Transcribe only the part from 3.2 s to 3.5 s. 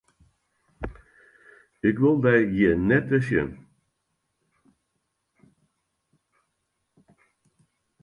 sjen!